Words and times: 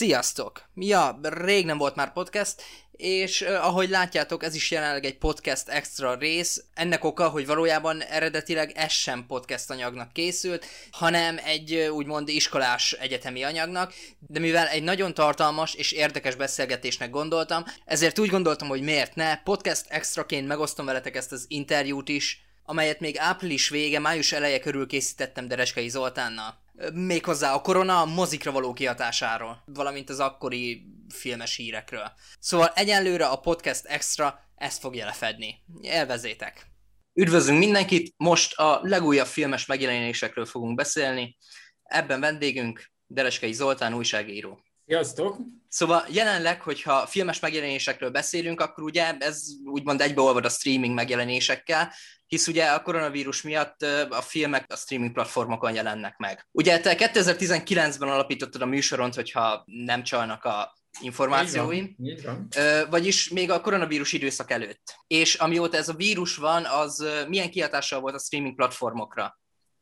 Sziasztok! 0.00 0.62
Ja, 0.74 1.18
rég 1.22 1.64
nem 1.64 1.78
volt 1.78 1.94
már 1.94 2.12
podcast, 2.12 2.62
és 2.92 3.40
uh, 3.40 3.66
ahogy 3.66 3.88
látjátok, 3.88 4.44
ez 4.44 4.54
is 4.54 4.70
jelenleg 4.70 5.04
egy 5.04 5.18
podcast 5.18 5.68
extra 5.68 6.14
rész. 6.14 6.64
Ennek 6.74 7.04
oka, 7.04 7.28
hogy 7.28 7.46
valójában 7.46 8.02
eredetileg 8.02 8.72
ez 8.74 8.92
sem 8.92 9.26
podcast 9.26 9.70
anyagnak 9.70 10.12
készült, 10.12 10.66
hanem 10.90 11.38
egy 11.44 11.74
uh, 11.74 11.94
úgymond 11.94 12.28
iskolás 12.28 12.92
egyetemi 12.92 13.42
anyagnak, 13.42 13.94
de 14.18 14.38
mivel 14.38 14.66
egy 14.66 14.82
nagyon 14.82 15.14
tartalmas 15.14 15.74
és 15.74 15.92
érdekes 15.92 16.34
beszélgetésnek 16.34 17.10
gondoltam, 17.10 17.64
ezért 17.84 18.18
úgy 18.18 18.30
gondoltam, 18.30 18.68
hogy 18.68 18.82
miért 18.82 19.14
ne, 19.14 19.36
podcast 19.36 19.84
extraként 19.88 20.46
megosztom 20.46 20.86
veletek 20.86 21.16
ezt 21.16 21.32
az 21.32 21.44
interjút 21.48 22.08
is, 22.08 22.44
amelyet 22.64 23.00
még 23.00 23.18
április 23.18 23.68
vége, 23.68 23.98
május 23.98 24.32
eleje 24.32 24.60
körül 24.60 24.86
készítettem 24.86 25.48
Dereskei 25.48 25.88
Zoltánnal 25.88 26.58
méghozzá 26.92 27.54
a 27.54 27.60
korona 27.60 28.04
mozikra 28.04 28.52
való 28.52 28.72
kihatásáról, 28.72 29.62
valamint 29.66 30.10
az 30.10 30.20
akkori 30.20 30.86
filmes 31.08 31.56
hírekről. 31.56 32.12
Szóval 32.38 32.72
egyenlőre 32.74 33.26
a 33.26 33.40
podcast 33.40 33.84
extra 33.84 34.40
ezt 34.54 34.80
fogja 34.80 35.04
lefedni. 35.04 35.54
Elvezétek! 35.82 36.66
Üdvözlünk 37.14 37.58
mindenkit! 37.58 38.14
Most 38.16 38.58
a 38.58 38.80
legújabb 38.82 39.26
filmes 39.26 39.66
megjelenésekről 39.66 40.46
fogunk 40.46 40.76
beszélni. 40.76 41.36
Ebben 41.82 42.20
vendégünk 42.20 42.90
Dereskei 43.06 43.52
Zoltán 43.52 43.94
újságíró. 43.94 44.64
Sziasztok! 44.86 45.36
Szóval 45.68 46.06
jelenleg, 46.08 46.62
hogyha 46.62 47.06
filmes 47.06 47.40
megjelenésekről 47.40 48.10
beszélünk, 48.10 48.60
akkor 48.60 48.84
ugye 48.84 49.16
ez 49.18 49.42
úgymond 49.64 50.00
egybeolvad 50.00 50.44
a 50.44 50.48
streaming 50.48 50.94
megjelenésekkel, 50.94 51.92
hisz 52.30 52.46
ugye 52.46 52.66
a 52.66 52.82
koronavírus 52.82 53.42
miatt 53.42 53.82
a 54.10 54.20
filmek 54.20 54.64
a 54.72 54.76
streaming 54.76 55.12
platformokon 55.12 55.74
jelennek 55.74 56.16
meg. 56.16 56.46
Ugye 56.52 56.80
te 56.80 56.94
2019-ben 56.98 58.08
alapítottad 58.08 58.62
a 58.62 58.66
műsoront, 58.66 59.14
hogyha 59.14 59.62
nem 59.66 60.02
csalnak 60.02 60.44
a 60.44 60.76
információim. 61.00 61.96
Így 61.98 62.22
van, 62.24 62.48
így 62.48 62.54
van. 62.54 62.88
Vagyis 62.90 63.28
még 63.28 63.50
a 63.50 63.60
koronavírus 63.60 64.12
időszak 64.12 64.50
előtt. 64.50 64.94
És 65.06 65.34
amióta 65.34 65.76
ez 65.76 65.88
a 65.88 65.94
vírus 65.94 66.36
van, 66.36 66.64
az 66.64 67.06
milyen 67.28 67.50
kihatással 67.50 68.00
volt 68.00 68.14
a 68.14 68.18
streaming 68.18 68.54
platformokra? 68.54 69.40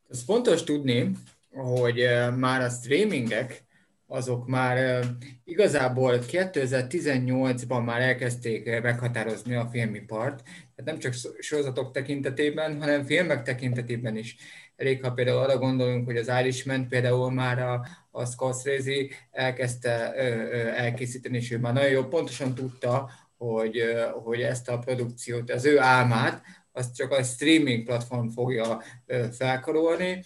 Ez 0.09 0.23
fontos 0.23 0.63
tudni, 0.63 1.11
hogy 1.49 2.07
már 2.35 2.61
a 2.61 2.69
streamingek 2.69 3.63
azok 4.11 4.47
már 4.47 5.05
igazából 5.43 6.19
2018-ban 6.31 7.85
már 7.85 8.01
elkezdték 8.01 8.81
meghatározni 8.81 9.55
a 9.55 9.69
filmipart, 9.71 10.43
tehát 10.43 10.83
nem 10.83 10.99
csak 10.99 11.13
sorozatok 11.39 11.91
tekintetében, 11.91 12.79
hanem 12.79 13.03
filmek 13.03 13.43
tekintetében 13.43 14.17
is. 14.17 14.35
Elég, 14.75 15.03
ha 15.03 15.11
például 15.11 15.37
arra 15.37 15.57
gondolunk, 15.57 16.05
hogy 16.05 16.17
az 16.17 16.31
Irishman 16.39 16.87
például 16.87 17.31
már 17.31 17.59
a, 17.59 17.85
a 18.11 18.25
Scorsese 18.25 19.05
elkezdte 19.31 20.13
elkészíteni, 20.75 21.37
és 21.37 21.51
ő 21.51 21.57
már 21.57 21.73
nagyon 21.73 21.89
jó, 21.89 22.03
pontosan 22.03 22.55
tudta, 22.55 23.09
hogy, 23.37 23.81
hogy 24.23 24.41
ezt 24.41 24.69
a 24.69 24.79
produkciót, 24.79 25.51
az 25.51 25.65
ő 25.65 25.79
álmát, 25.79 26.41
azt 26.71 26.95
csak 26.95 27.11
a 27.11 27.23
streaming 27.23 27.85
platform 27.85 28.27
fogja 28.27 28.81
felkarolni, 29.31 30.23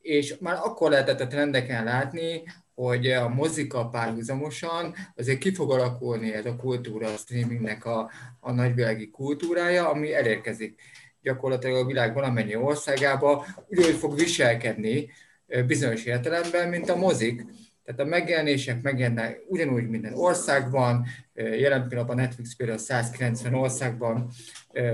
és 0.00 0.36
már 0.40 0.54
akkor 0.54 0.90
lehetett 0.90 1.20
a 1.20 1.26
trendeken 1.26 1.84
látni, 1.84 2.42
hogy 2.74 3.10
a 3.10 3.28
mozika 3.28 3.88
párhuzamosan 3.88 4.94
azért 5.16 5.38
ki 5.38 5.54
fog 5.54 5.70
alakulni 5.70 6.32
ez 6.32 6.46
a 6.46 6.56
kultúra, 6.56 7.12
a 7.12 7.16
streamingnek 7.16 7.84
a, 7.84 8.10
a 8.40 8.52
nagyvilági 8.52 9.10
kultúrája, 9.10 9.88
ami 9.88 10.14
elérkezik 10.14 10.80
gyakorlatilag 11.22 11.76
a 11.76 11.86
világ 11.86 12.14
valamennyi 12.14 12.56
országába, 12.56 13.46
úgy 13.66 13.94
fog 13.94 14.14
viselkedni 14.14 15.10
bizonyos 15.66 16.04
értelemben, 16.04 16.68
mint 16.68 16.88
a 16.88 16.96
mozik, 16.96 17.44
tehát 17.84 18.00
a 18.00 18.04
megjelenések 18.04 18.82
megjelennek 18.82 19.40
ugyanúgy 19.46 19.88
minden 19.88 20.14
országban, 20.14 21.06
jelen 21.34 21.88
pillanatban 21.88 22.16
Netflix 22.16 22.56
például 22.56 22.78
190 22.78 23.54
országban 23.54 24.30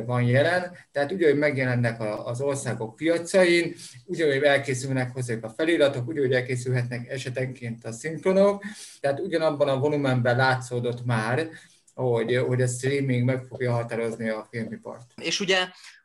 van 0.06 0.22
jelen, 0.22 0.76
tehát 0.92 1.12
ugyanúgy 1.12 1.38
megjelennek 1.38 2.00
az 2.24 2.40
országok 2.40 2.96
piacain, 2.96 3.74
ugyanúgy 4.04 4.42
elkészülnek 4.42 5.12
hozzájuk 5.12 5.44
a 5.44 5.48
feliratok, 5.56 6.08
ugyanúgy 6.08 6.32
elkészülhetnek 6.32 7.08
esetenként 7.08 7.84
a 7.84 7.92
szinkronok, 7.92 8.64
tehát 9.00 9.20
ugyanabban 9.20 9.68
a 9.68 9.78
volumenben 9.78 10.36
látszódott 10.36 11.04
már, 11.04 11.48
hogy, 11.94 12.36
hogy 12.36 12.62
a 12.62 12.66
streaming 12.66 13.24
meg 13.24 13.42
fogja 13.42 13.72
határozni 13.72 14.28
a 14.28 14.46
filmipart. 14.50 15.12
És 15.16 15.40
ugye 15.40 15.58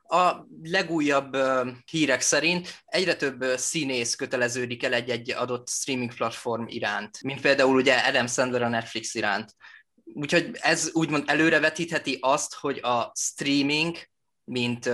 a 0.07 0.47
legújabb 0.63 1.37
hírek 1.91 2.21
szerint 2.21 2.83
egyre 2.85 3.15
több 3.15 3.43
színész 3.55 4.15
köteleződik 4.15 4.83
el 4.83 4.93
egy-egy 4.93 5.31
adott 5.31 5.69
streaming 5.69 6.13
platform 6.13 6.63
iránt, 6.67 7.23
mint 7.23 7.41
például 7.41 7.75
ugye 7.75 7.95
Adam 7.97 8.27
Sandler 8.27 8.61
a 8.61 8.69
Netflix 8.69 9.15
iránt. 9.15 9.55
Úgyhogy 10.13 10.49
ez 10.53 10.89
úgymond 10.93 11.23
előrevetítheti 11.27 12.17
azt, 12.21 12.53
hogy 12.53 12.79
a 12.83 13.11
streaming, 13.15 13.95
mint 14.43 14.89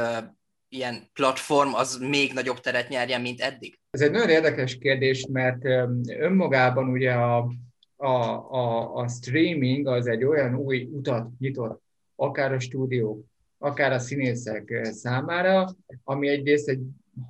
ilyen 0.69 1.09
platform, 1.13 1.73
az 1.73 1.97
még 1.97 2.33
nagyobb 2.33 2.59
teret 2.59 2.89
nyerjen, 2.89 3.21
mint 3.21 3.41
eddig? 3.41 3.79
Ez 3.89 4.01
egy 4.01 4.11
nagyon 4.11 4.29
érdekes 4.29 4.77
kérdés, 4.77 5.25
mert 5.31 5.65
önmagában 6.07 6.89
ugye 6.89 7.11
a, 7.11 7.51
a, 7.95 8.07
a, 8.07 8.95
a 8.95 9.07
streaming 9.07 9.87
az 9.87 10.07
egy 10.07 10.23
olyan 10.23 10.55
új 10.55 10.87
utat 10.91 11.29
nyitott, 11.39 11.81
akár 12.15 12.53
a 12.53 12.59
stúdiók, 12.59 13.25
akár 13.63 13.91
a 13.91 13.99
színészek 13.99 14.79
számára, 14.83 15.75
ami 16.03 16.27
egyrészt 16.27 16.69
egy 16.69 16.81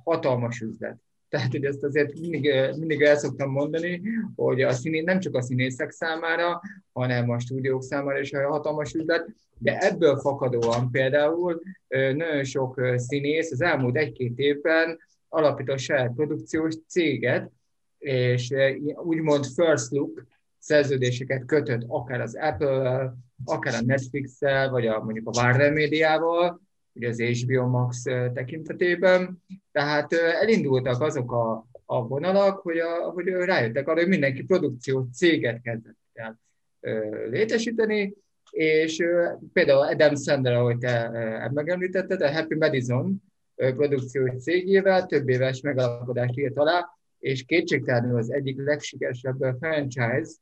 hatalmas 0.04 0.60
üzlet. 0.60 0.96
Tehát, 1.32 1.50
hogy 1.50 1.64
ezt 1.64 1.82
azért 1.82 2.18
mindig, 2.18 2.52
mindig 2.78 3.02
el 3.02 3.16
szoktam 3.16 3.50
mondani, 3.50 4.02
hogy 4.36 4.62
a 4.62 4.72
színé, 4.72 5.00
nem 5.00 5.20
csak 5.20 5.34
a 5.34 5.42
színészek 5.42 5.90
számára, 5.90 6.60
hanem 6.92 7.30
a 7.30 7.38
stúdiók 7.38 7.82
számára 7.82 8.20
is 8.20 8.32
a 8.32 8.48
hatalmas 8.48 8.94
üzlet, 8.94 9.28
de 9.58 9.78
ebből 9.78 10.18
fakadóan 10.18 10.90
például 10.90 11.62
nagyon 11.88 12.44
sok 12.44 12.80
színész 12.96 13.52
az 13.52 13.60
elmúlt 13.60 13.96
egy-két 13.96 14.38
évben 14.38 14.98
alapított 15.28 15.78
saját 15.78 16.14
produkciós 16.14 16.74
céget, 16.86 17.50
és 17.98 18.54
úgymond 19.04 19.46
first 19.46 19.90
look 19.90 20.26
szerződéseket 20.62 21.44
kötött 21.44 21.82
akár 21.86 22.20
az 22.20 22.36
Apple-vel, 22.40 23.16
akár 23.44 23.74
a 23.74 23.84
Netflix-el, 23.84 24.70
vagy 24.70 24.86
a, 24.86 25.02
mondjuk 25.04 25.28
a 25.28 25.40
Warner 25.40 25.72
médiával, 25.72 26.60
ugye 26.92 27.08
az 27.08 27.20
HBO 27.20 27.66
Max 27.66 28.02
tekintetében. 28.34 29.42
Tehát 29.72 30.12
elindultak 30.12 31.00
azok 31.00 31.32
a, 31.32 31.66
a 31.84 32.06
vonalak, 32.06 32.58
hogy, 32.58 32.78
a, 32.78 33.10
hogy 33.10 33.26
rájöttek 33.26 33.88
arra, 33.88 34.00
hogy 34.00 34.08
mindenki 34.08 34.42
produkció 34.42 35.08
céget 35.12 35.60
kezdett 35.62 35.98
el 36.12 36.40
létesíteni, 37.30 38.14
és 38.50 39.02
például 39.52 39.86
Adam 39.86 40.16
Sandler, 40.16 40.54
ahogy 40.54 40.78
te 40.78 41.50
megemlítetted, 41.52 42.20
a 42.20 42.32
Happy 42.32 42.54
Madison 42.54 43.22
produkciós 43.54 44.42
cégével 44.42 45.06
több 45.06 45.28
éves 45.28 45.60
megalapodást 45.60 46.38
írt 46.38 46.56
alá, 46.56 46.88
és 47.18 47.44
kétségtelenül 47.44 48.16
az 48.16 48.32
egyik 48.32 48.58
legsikeresebb 48.58 49.56
franchise, 49.60 50.32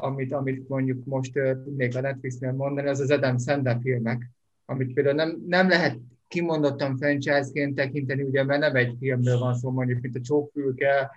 amit, 0.00 0.32
amit 0.32 0.68
mondjuk 0.68 1.04
most 1.04 1.32
tudnék 1.32 1.96
a 1.96 2.00
Netflixnél 2.00 2.52
mondani, 2.52 2.88
az 2.88 3.00
az 3.00 3.10
Adam 3.10 3.38
Sandler 3.38 3.78
filmek, 3.80 4.30
amit 4.64 4.92
például 4.92 5.16
nem, 5.16 5.42
nem 5.46 5.68
lehet 5.68 5.98
kimondottan 6.28 6.96
franchise-ként 6.96 7.74
tekinteni, 7.74 8.22
ugye, 8.22 8.44
mert 8.44 8.60
nem 8.60 8.76
egy 8.76 8.96
filmről 8.98 9.38
van 9.38 9.54
szó, 9.54 9.70
mondjuk, 9.70 10.00
mint 10.00 10.16
a 10.16 10.20
Csókfülke, 10.20 11.10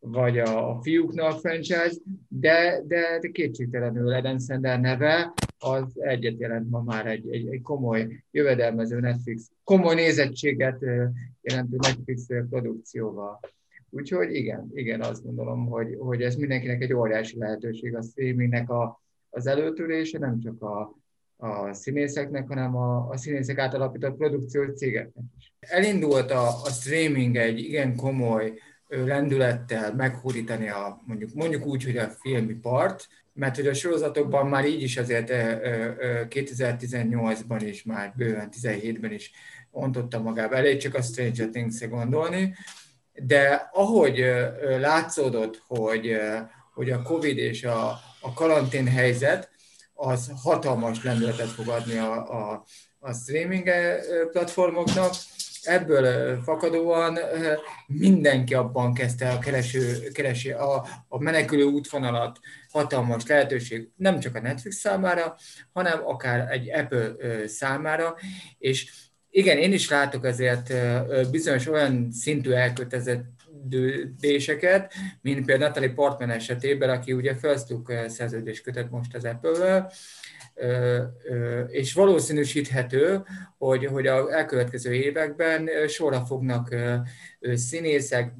vagy 0.00 0.38
a, 0.38 0.70
a 0.70 0.82
fiúknak 0.82 1.38
franchise, 1.38 1.96
de, 2.28 2.82
de, 2.86 3.18
de 3.20 3.28
kétségtelenül 3.28 4.12
Adam 4.12 4.38
Sandler 4.38 4.80
neve 4.80 5.32
az 5.58 5.84
egyet 5.94 6.40
jelent 6.40 6.70
ma 6.70 6.82
már 6.82 7.06
egy, 7.06 7.30
egy, 7.30 7.48
egy 7.48 7.62
komoly 7.62 8.24
jövedelmező 8.30 9.00
Netflix, 9.00 9.50
komoly 9.64 9.94
nézettséget 9.94 10.80
jelentő 11.40 11.76
Netflix 11.76 12.26
produkcióval. 12.50 13.40
Úgyhogy 13.90 14.34
igen, 14.34 14.70
igen, 14.74 15.00
azt 15.00 15.24
gondolom, 15.24 15.66
hogy, 15.66 15.96
hogy 15.98 16.22
ez 16.22 16.34
mindenkinek 16.34 16.82
egy 16.82 16.92
óriási 16.92 17.38
lehetőség 17.38 17.96
a 17.96 18.02
streamingnek 18.02 18.70
a, 18.70 19.02
az 19.30 19.46
előtörése, 19.46 20.18
nem 20.18 20.40
csak 20.40 20.62
a, 20.62 20.98
a 21.36 21.72
színészeknek, 21.72 22.48
hanem 22.48 22.76
a, 22.76 23.08
a 23.08 23.16
színészek 23.16 23.58
által 23.58 23.80
alapított 23.80 24.16
produkciós 24.16 24.68
cégeknek 24.76 25.24
is. 25.38 25.52
Elindult 25.60 26.30
a, 26.30 26.46
a 26.48 26.70
streaming 26.70 27.36
egy 27.36 27.58
igen 27.58 27.96
komoly 27.96 28.58
lendülettel 28.88 29.94
meghódítani 29.94 30.68
a, 30.68 31.00
mondjuk, 31.06 31.34
mondjuk 31.34 31.66
úgy, 31.66 31.84
hogy 31.84 31.96
a 31.96 32.08
filmipart, 32.08 33.08
mert 33.32 33.56
hogy 33.56 33.66
a 33.66 33.74
sorozatokban 33.74 34.46
már 34.46 34.66
így 34.66 34.82
is 34.82 34.96
azért 34.96 35.30
2018-ban 36.28 37.62
is, 37.64 37.82
már 37.82 38.12
bőven 38.16 38.48
17-ben 38.52 39.12
is 39.12 39.32
ontotta 39.70 40.22
magába, 40.22 40.56
elég 40.56 40.76
csak 40.76 40.94
a 40.94 41.02
Stranger 41.02 41.48
Things-e 41.48 41.86
gondolni, 41.86 42.54
de 43.26 43.70
ahogy 43.72 44.24
látszódott, 44.80 45.62
hogy, 45.66 46.16
hogy 46.74 46.90
a 46.90 47.02
Covid 47.02 47.38
és 47.38 47.64
a, 47.64 47.88
a 48.20 48.32
karantén 48.34 48.86
helyzet, 48.86 49.50
az 49.94 50.30
hatalmas 50.42 51.02
lendületet 51.02 51.48
fog 51.48 51.68
adni 51.68 51.98
a, 51.98 52.12
a, 52.12 52.64
a 52.98 53.12
streaming 53.12 53.70
platformoknak, 54.32 55.14
ebből 55.62 56.36
fakadóan 56.42 57.18
mindenki 57.86 58.54
abban 58.54 58.94
kezdte 58.94 59.30
a, 59.30 59.38
kereső, 59.38 60.10
keresi 60.12 60.50
a, 60.50 60.86
a 61.08 61.22
menekülő 61.22 61.64
útvonalat, 61.64 62.38
hatalmas 62.70 63.26
lehetőség 63.26 63.88
nem 63.96 64.20
csak 64.20 64.34
a 64.34 64.40
Netflix 64.40 64.76
számára, 64.76 65.36
hanem 65.72 66.06
akár 66.06 66.50
egy 66.50 66.70
Apple 66.70 67.12
számára, 67.46 68.16
és 68.58 69.07
igen, 69.38 69.58
én 69.58 69.72
is 69.72 69.90
látok 69.90 70.24
ezért 70.24 70.72
bizonyos 71.30 71.66
olyan 71.66 72.08
szintű 72.12 72.50
elköteleződéseket, 72.50 74.92
mint 75.20 75.44
például 75.44 75.68
Natalie 75.68 75.94
Portman 75.94 76.30
esetében, 76.30 76.90
aki 76.90 77.12
ugye 77.12 77.34
Facebook 77.34 77.92
szerződést 78.06 78.62
kötött 78.62 78.90
most 78.90 79.14
az 79.14 79.24
Apple-vel, 79.24 79.92
és 81.68 81.92
valószínűsíthető, 81.92 83.22
hogy, 83.58 83.86
hogy 83.86 84.06
a 84.06 84.32
elkövetkező 84.32 84.92
években 84.92 85.68
sorra 85.88 86.24
fognak 86.24 86.74
színészek 87.40 88.32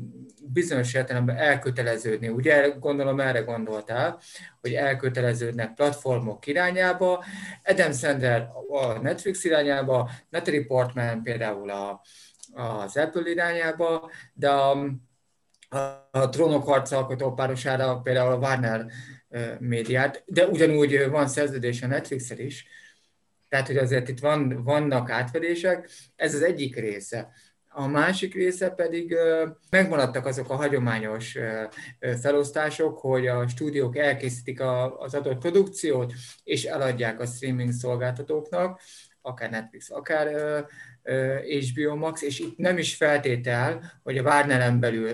bizonyos 0.53 0.95
értelemben 0.95 1.37
elköteleződni. 1.37 2.29
Ugye 2.29 2.69
gondolom 2.69 3.21
erre 3.21 3.41
gondoltál, 3.41 4.21
hogy 4.61 4.75
elköteleződnek 4.75 5.75
platformok 5.75 6.47
irányába, 6.47 7.25
Adam 7.65 7.93
Sandler 7.93 8.49
a 8.69 8.99
Netflix 8.99 9.45
irányába, 9.45 10.11
Natalie 10.31 10.67
Portman 10.67 11.23
például 11.23 11.71
a, 11.71 12.01
az 12.53 12.97
Apple 12.97 13.31
irányába, 13.31 14.11
de 14.33 14.51
a, 14.51 14.71
a, 15.69 15.77
a 16.11 16.29
trónok 16.29 16.67
harca 16.67 16.97
alkotó 16.97 17.33
párosára 17.33 18.01
például 18.01 18.33
a 18.33 18.37
Warner 18.37 18.87
médiát, 19.59 20.23
de 20.27 20.47
ugyanúgy 20.47 21.09
van 21.09 21.29
szerződés 21.29 21.83
a 21.83 21.87
netflix 21.87 22.31
is, 22.31 22.67
tehát 23.49 23.67
hogy 23.67 23.77
azért 23.77 24.09
itt 24.09 24.19
van, 24.19 24.63
vannak 24.63 25.11
átfedések, 25.11 25.91
ez 26.17 26.35
az 26.35 26.43
egyik 26.43 26.77
része. 26.77 27.33
A 27.69 27.87
másik 27.87 28.35
része 28.35 28.71
pedig 28.71 29.17
megmaradtak 29.71 30.27
azok 30.27 30.51
a 30.51 30.55
hagyományos 30.55 31.39
felosztások, 32.21 32.99
hogy 32.99 33.27
a 33.27 33.49
stúdiók 33.49 33.97
elkészítik 33.97 34.61
az 34.99 35.15
adott 35.15 35.39
produkciót, 35.39 36.13
és 36.45 36.65
eladják 36.65 37.21
a 37.21 37.27
streaming 37.27 37.73
szolgáltatóknak, 37.73 38.81
akár 39.23 39.51
Netflix, 39.51 39.91
akár 39.91 40.29
HBO 41.49 41.97
Max, 41.97 42.23
és 42.23 42.39
itt 42.39 42.57
nem 42.57 42.79
is 42.79 42.97
feltétel, 42.97 44.01
hogy 44.03 44.19
a 44.19 44.23
Warneren 44.23 44.81
belül 44.81 45.11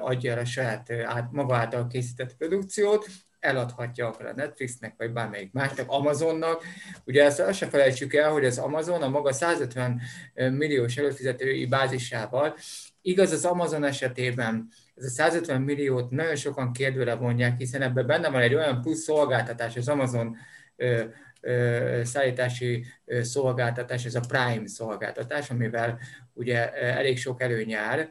adja 0.00 0.32
el 0.32 0.38
a 0.38 0.44
saját 0.44 0.92
maga 1.30 1.56
által 1.56 1.86
készített 1.86 2.36
produkciót, 2.36 3.06
eladhatja 3.46 4.06
akár 4.06 4.26
a 4.26 4.34
Netflixnek, 4.34 4.94
vagy 4.96 5.12
bármelyik 5.12 5.52
másnak, 5.52 5.90
Amazonnak. 5.90 6.62
Ugye 7.04 7.24
ezt 7.24 7.40
azt 7.40 7.58
se 7.58 7.66
felejtsük 7.66 8.14
el, 8.14 8.30
hogy 8.30 8.44
az 8.44 8.58
Amazon 8.58 9.02
a 9.02 9.08
maga 9.08 9.32
150 9.32 10.00
milliós 10.34 10.96
előfizetői 10.96 11.66
bázisával, 11.66 12.56
igaz 13.00 13.32
az 13.32 13.44
Amazon 13.44 13.84
esetében 13.84 14.68
ez 14.94 15.04
a 15.04 15.08
150 15.08 15.62
milliót 15.62 16.10
nagyon 16.10 16.36
sokan 16.36 16.72
kérdőre 16.72 17.14
vonják, 17.14 17.58
hiszen 17.58 17.82
ebben 17.82 18.06
benne 18.06 18.30
van 18.30 18.40
egy 18.40 18.54
olyan 18.54 18.80
plusz 18.80 19.02
szolgáltatás, 19.02 19.76
az 19.76 19.88
Amazon 19.88 20.36
ö, 20.76 21.02
ö, 21.40 22.00
szállítási 22.04 22.84
szolgáltatás, 23.20 24.04
ez 24.04 24.14
a 24.14 24.20
Prime 24.28 24.68
szolgáltatás, 24.68 25.50
amivel 25.50 25.98
ugye 26.32 26.72
elég 26.72 27.18
sok 27.18 27.42
előny 27.42 27.68
jár 27.68 28.08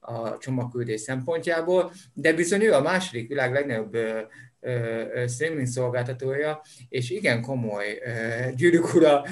a 0.00 0.38
csomagküldés 0.38 1.00
szempontjából, 1.00 1.92
de 2.12 2.32
bizony 2.32 2.62
ő 2.62 2.72
a 2.72 2.80
második 2.80 3.28
világ 3.28 3.52
legnagyobb 3.52 3.96
streaming 5.28 5.66
szolgáltatója, 5.66 6.60
és 6.88 7.10
igen 7.10 7.42
komoly 7.42 7.98
gyűrűk 8.56 8.94
ura 8.94 9.24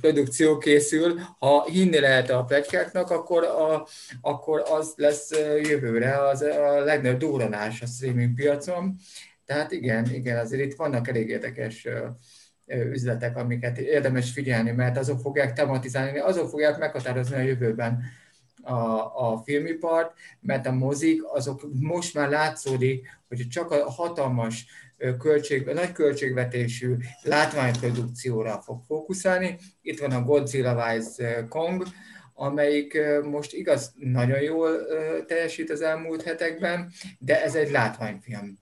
produkció 0.00 0.58
készül. 0.58 1.20
Ha 1.38 1.64
hinni 1.70 2.00
lehet 2.00 2.30
a 2.30 2.44
pletykáknak, 2.44 3.10
akkor, 3.10 3.44
a, 3.44 3.86
akkor 4.20 4.62
az 4.70 4.92
lesz 4.96 5.30
jövőre 5.62 6.28
az 6.28 6.42
a 6.42 6.80
legnagyobb 6.84 7.18
durranás 7.18 7.82
a 7.82 7.86
streaming 7.86 8.34
piacon. 8.34 8.96
Tehát 9.44 9.72
igen, 9.72 10.14
igen, 10.14 10.38
azért 10.38 10.62
itt 10.62 10.76
vannak 10.76 11.08
elég 11.08 11.28
érdekes 11.28 11.88
üzletek, 12.66 13.36
amiket 13.36 13.78
érdemes 13.78 14.32
figyelni, 14.32 14.70
mert 14.70 14.98
azok 14.98 15.20
fogják 15.20 15.52
tematizálni, 15.52 16.18
azok 16.18 16.48
fogják 16.48 16.78
meghatározni 16.78 17.36
a 17.36 17.40
jövőben 17.40 18.02
a, 18.66 19.30
a 19.30 19.42
filmipart, 19.44 20.12
mert 20.40 20.66
a 20.66 20.72
mozik, 20.72 21.22
azok 21.24 21.66
most 21.80 22.14
már 22.14 22.28
látszódik, 22.28 23.08
hogy 23.28 23.48
csak 23.48 23.70
a 23.70 23.90
hatalmas 23.90 24.66
költség, 25.18 25.66
nagy 25.66 25.92
költségvetésű 25.92 26.96
látványprodukcióra 27.22 28.60
fog 28.60 28.82
fókuszálni. 28.86 29.58
Itt 29.82 30.00
van 30.00 30.10
a 30.10 30.22
Godzilla 30.22 30.74
vs. 30.74 31.22
Kong, 31.48 31.84
amelyik 32.34 32.98
most 33.22 33.52
igaz 33.52 33.92
nagyon 33.94 34.40
jól 34.40 34.70
teljesít 35.26 35.70
az 35.70 35.80
elmúlt 35.80 36.22
hetekben, 36.22 36.92
de 37.18 37.42
ez 37.42 37.54
egy 37.54 37.70
látványfilm. 37.70 38.58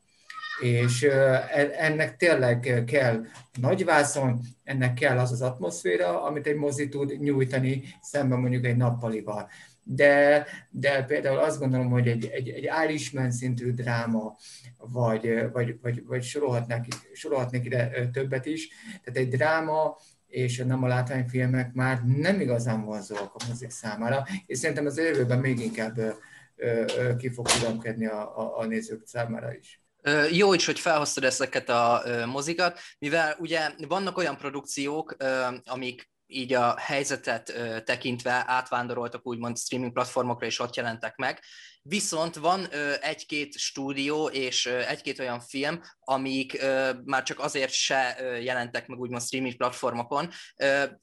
És 0.60 1.02
e, 1.02 1.44
ennek 1.78 2.16
tényleg 2.16 2.82
kell 2.86 3.24
nagyvászon, 3.60 4.40
ennek 4.64 4.94
kell 4.94 5.18
az 5.18 5.32
az 5.32 5.42
atmoszféra, 5.42 6.22
amit 6.22 6.46
egy 6.46 6.56
mozi 6.56 6.88
tud 6.88 7.20
nyújtani 7.20 7.82
szemben 8.00 8.38
mondjuk 8.38 8.64
egy 8.64 8.76
nappalival 8.76 9.48
de, 9.84 10.46
de 10.70 11.02
például 11.02 11.38
azt 11.38 11.58
gondolom, 11.58 11.90
hogy 11.90 12.08
egy, 12.08 12.24
egy, 12.24 12.48
egy 12.48 12.68
Irishman 12.84 13.30
szintű 13.30 13.72
dráma, 13.72 14.36
vagy, 14.78 15.50
vagy, 15.52 15.78
vagy, 15.82 16.04
vagy 16.06 16.22
sorolhatnék, 16.22 16.94
sorolhatnék 17.12 17.64
ide 17.64 18.08
többet 18.12 18.46
is, 18.46 18.68
tehát 19.04 19.20
egy 19.20 19.28
dráma, 19.28 19.96
és 20.26 20.58
nem 20.66 20.82
a 20.82 20.86
látványfilmek 20.86 21.72
már 21.72 22.04
nem 22.04 22.40
igazán 22.40 22.84
vonzóak 22.84 23.34
a 23.34 23.44
mozik 23.48 23.70
számára, 23.70 24.26
és 24.46 24.58
szerintem 24.58 24.86
az 24.86 24.98
jövőben 24.98 25.38
még 25.38 25.58
inkább 25.58 26.00
ki 27.18 27.30
fog 27.30 27.48
uralkodni 27.60 28.06
a, 28.06 28.38
a, 28.38 28.58
a 28.58 28.64
nézők 28.64 29.06
számára 29.06 29.54
is. 29.54 29.82
Jó 30.30 30.54
is, 30.54 30.66
hogy 30.66 30.78
felhoztad 30.78 31.24
ezeket 31.24 31.68
a 31.68 32.02
mozikat, 32.26 32.78
mivel 32.98 33.36
ugye 33.38 33.70
vannak 33.88 34.16
olyan 34.16 34.36
produkciók, 34.36 35.16
amik 35.64 36.12
így 36.34 36.52
a 36.52 36.78
helyzetet 36.78 37.52
tekintve 37.84 38.44
átvándoroltak 38.46 39.26
úgymond 39.26 39.58
streaming 39.58 39.92
platformokra, 39.92 40.46
és 40.46 40.58
ott 40.58 40.76
jelentek 40.76 41.16
meg. 41.16 41.40
Viszont 41.88 42.34
van 42.34 42.68
egy-két 43.00 43.58
stúdió 43.58 44.26
és 44.26 44.66
egy-két 44.66 45.18
olyan 45.18 45.40
film, 45.40 45.80
amik 46.00 46.62
már 47.04 47.22
csak 47.22 47.40
azért 47.40 47.72
se 47.72 48.16
jelentek 48.40 48.86
meg 48.86 48.98
úgymond 48.98 49.22
streaming 49.22 49.56
platformokon. 49.56 50.30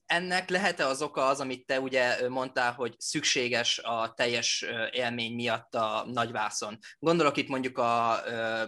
Ennek 0.05 0.49
lehet-e 0.49 0.87
az 0.87 1.01
oka 1.01 1.25
az, 1.25 1.39
amit 1.39 1.65
te 1.65 1.79
ugye 1.79 2.29
mondtál, 2.29 2.71
hogy 2.71 2.95
szükséges 2.97 3.79
a 3.79 4.13
teljes 4.15 4.65
élmény 4.91 5.33
miatt 5.33 5.75
a 5.75 6.05
nagyvászon? 6.11 6.77
Gondolok 6.99 7.37
itt 7.37 7.47
mondjuk 7.47 7.77
a 7.77 8.19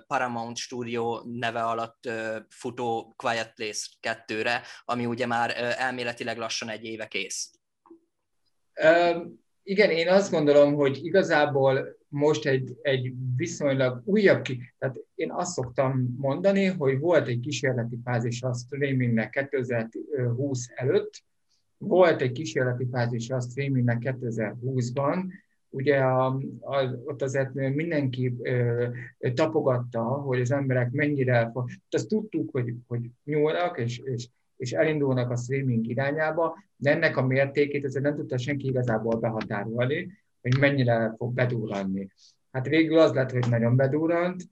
Paramount 0.08 0.58
Studio 0.58 1.22
neve 1.26 1.64
alatt 1.64 2.10
futó 2.50 3.14
Quiet 3.16 3.54
Place 3.54 3.88
2-re, 4.02 4.62
ami 4.86 5.06
ugye 5.06 5.26
már 5.26 5.76
elméletileg 5.78 6.38
lassan 6.38 6.70
egy 6.70 6.84
éve 6.84 7.08
kész. 7.08 7.52
Um 8.84 9.42
igen, 9.66 9.90
én 9.90 10.10
azt 10.10 10.32
gondolom, 10.32 10.74
hogy 10.74 11.06
igazából 11.06 12.02
most 12.14 12.46
egy, 12.46 12.78
egy 12.82 13.14
viszonylag 13.36 14.02
újabb, 14.06 14.42
ki, 14.42 14.74
tehát 14.78 15.00
én 15.16 15.32
azt 15.32 15.52
szoktam 15.52 16.16
mondani, 16.18 16.66
hogy 16.66 17.00
volt 17.00 17.28
egy 17.28 17.40
kísérleti 17.40 18.00
fázis 18.04 18.42
a 18.42 18.54
streamingnek 18.54 19.48
2020 19.50 20.68
előtt, 20.76 21.24
volt 21.78 22.22
egy 22.22 22.32
kísérleti 22.32 22.88
fázis 22.92 23.30
a 23.30 23.40
streamingnek 23.40 23.98
2020-ban, 24.02 25.24
ugye 25.70 25.98
a, 25.98 26.26
a, 26.60 26.84
ott 27.06 27.22
azért 27.22 27.54
mindenki 27.54 28.36
ö, 28.42 28.88
tapogatta, 29.34 30.02
hogy 30.02 30.42
az 30.42 30.52
emberek 30.52 30.92
mennyire, 30.92 31.52
azt 31.90 32.08
tudtuk, 32.08 32.50
hogy, 32.52 32.74
hogy 32.88 33.10
nyúlnak, 33.24 33.78
és, 33.78 33.98
és 33.98 34.30
és 34.64 34.72
elindulnak 34.72 35.30
a 35.30 35.36
streaming 35.36 35.88
irányába, 35.88 36.64
de 36.76 36.92
ennek 36.92 37.18
a 37.18 37.26
mértékét 37.26 37.86
azért 37.86 38.04
nem 38.04 38.16
tudta 38.16 38.38
senki 38.38 38.68
igazából 38.68 39.20
behatárolni, 39.20 40.12
hogy 40.44 40.60
mennyire 40.60 41.14
fog 41.18 41.34
bedurranni. 41.34 42.08
Hát 42.52 42.68
végül 42.68 43.00
az 43.00 43.14
lett, 43.14 43.32
hogy 43.32 43.50
nagyon 43.50 43.76
bedurrant, 43.76 44.44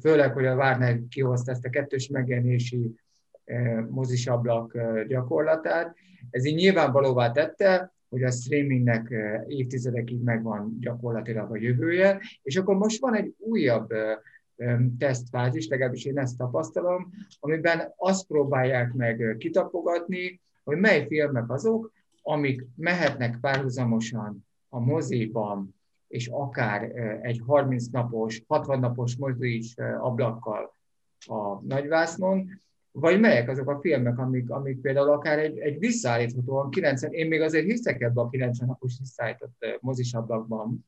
főleg, 0.00 0.32
hogy 0.32 0.46
a 0.46 0.54
Warner 0.54 1.00
kihozta 1.08 1.50
ezt 1.50 1.64
a 1.64 1.70
kettős 1.70 2.08
megjelenési 2.08 2.94
mozisablak 3.88 4.78
gyakorlatát. 5.08 5.96
Ez 6.30 6.44
így 6.44 6.54
nyilvánvalóvá 6.54 7.30
tette, 7.30 7.92
hogy 8.08 8.22
a 8.22 8.30
streamingnek 8.30 9.14
évtizedekig 9.46 10.22
megvan 10.22 10.76
gyakorlatilag 10.80 11.50
a 11.50 11.56
jövője, 11.56 12.20
és 12.42 12.56
akkor 12.56 12.76
most 12.76 13.00
van 13.00 13.14
egy 13.14 13.34
újabb 13.38 13.92
tesztfázis, 14.98 15.68
legalábbis 15.68 16.04
én 16.04 16.18
ezt 16.18 16.36
tapasztalom, 16.36 17.10
amiben 17.40 17.92
azt 17.96 18.26
próbálják 18.26 18.92
meg 18.92 19.36
kitapogatni, 19.38 20.40
hogy 20.64 20.76
mely 20.76 21.06
filmek 21.06 21.50
azok, 21.50 21.92
amik 22.26 22.66
mehetnek 22.76 23.38
párhuzamosan 23.40 24.46
a 24.68 24.78
moziban, 24.80 25.74
és 26.08 26.28
akár 26.28 26.82
egy 27.22 27.42
30 27.46 27.86
napos, 27.86 28.42
60 28.46 28.78
napos 28.78 29.16
mozis 29.16 29.74
ablakkal 29.98 30.74
a 31.26 31.60
nagyvásznon, 31.62 32.48
vagy 32.92 33.20
melyek 33.20 33.48
azok 33.48 33.68
a 33.68 33.80
filmek, 33.80 34.18
amik, 34.18 34.50
amik 34.50 34.80
például 34.80 35.10
akár 35.10 35.38
egy, 35.38 35.58
egy 35.58 35.78
visszaállíthatóan 35.78 36.70
90, 36.70 37.12
én 37.12 37.26
még 37.26 37.40
azért 37.40 37.64
hiszek 37.64 38.00
ebbe 38.00 38.20
a 38.20 38.28
90 38.28 38.68
napos 38.68 38.98
visszaállított 38.98 39.78
mozisablakban, 39.80 40.86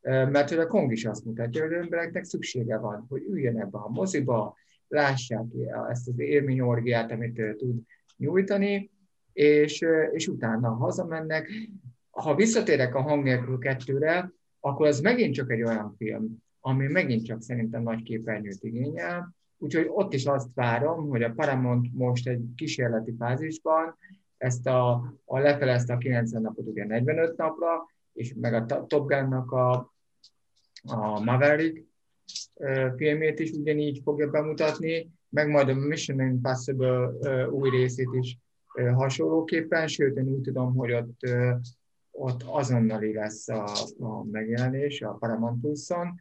mert 0.00 0.48
hogy 0.48 0.58
a 0.58 0.66
Kong 0.66 0.92
is 0.92 1.04
azt 1.04 1.24
mutatja, 1.24 1.62
hogy 1.62 1.72
embereknek 1.72 2.24
szüksége 2.24 2.78
van, 2.78 3.06
hogy 3.08 3.22
üljön 3.28 3.60
ebbe 3.60 3.78
a 3.78 3.88
moziba, 3.88 4.56
lássák 4.88 5.44
ezt 5.88 6.08
az 6.08 6.18
élményorgiát, 6.18 7.10
amit 7.10 7.56
tud 7.56 7.76
nyújtani, 8.16 8.90
és, 9.38 9.84
és 10.12 10.28
utána 10.28 10.68
hazamennek. 10.68 11.50
Ha 12.10 12.34
visszatérek 12.34 12.94
a 12.94 13.00
hang 13.00 13.22
nélkül 13.22 13.58
kettőre, 13.58 14.32
akkor 14.60 14.86
az 14.86 15.00
megint 15.00 15.34
csak 15.34 15.50
egy 15.50 15.62
olyan 15.62 15.94
film, 15.96 16.36
ami 16.60 16.86
megint 16.86 17.24
csak 17.24 17.42
szerintem 17.42 17.82
nagy 17.82 18.02
képernyőt 18.02 18.64
igényel, 18.64 19.34
úgyhogy 19.58 19.86
ott 19.88 20.12
is 20.12 20.26
azt 20.26 20.48
várom, 20.54 21.08
hogy 21.08 21.22
a 21.22 21.32
Paramount 21.32 21.94
most 21.94 22.28
egy 22.28 22.44
kísérleti 22.56 23.14
fázisban 23.18 23.96
ezt 24.36 24.66
a, 24.66 24.90
a 25.24 25.38
lefelezte 25.38 25.92
a 25.92 25.98
90 25.98 26.42
napot 26.42 26.66
ugye 26.66 26.84
45 26.84 27.36
napra, 27.36 27.86
és 28.12 28.34
meg 28.40 28.54
a 28.54 28.86
Top 28.86 29.08
Gun-nak 29.08 29.52
a, 29.52 29.92
a 30.82 31.20
Maverick 31.20 31.86
filmét 32.96 33.38
is 33.38 33.50
ugyanígy 33.50 34.00
fogja 34.04 34.30
bemutatni, 34.30 35.10
meg 35.28 35.48
majd 35.48 35.68
a 35.68 35.74
Mission 35.74 36.20
Impossible 36.20 37.10
új 37.50 37.70
részét 37.70 38.08
is 38.20 38.38
hasonlóképpen, 38.94 39.86
sőt, 39.86 40.16
én 40.16 40.28
úgy 40.28 40.40
tudom, 40.40 40.74
hogy 40.74 40.92
ott, 40.92 41.20
ott 42.10 42.42
azonnali 42.46 43.12
lesz 43.12 43.48
a, 43.48 43.64
a 43.98 44.24
megjelenés 44.24 45.02
a 45.02 45.12
Paramount 45.12 45.60
Plus-on, 45.60 46.20